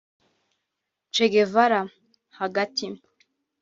Che 1.13 1.25
Guevara 1.31 1.81
(hagati) 2.39 2.87